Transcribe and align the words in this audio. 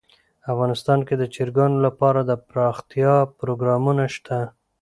افغانستان 0.51 0.99
کې 1.07 1.15
د 1.17 1.23
چرګانو 1.35 1.77
لپاره 1.87 2.19
دپرمختیا 2.31 3.13
پروګرامونه 3.39 4.03
شته. 4.15 4.39